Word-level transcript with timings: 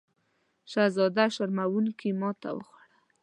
شهزاده 0.71 1.25
شرموونکې 1.35 2.09
ماته 2.21 2.49
وخوړه. 2.57 2.95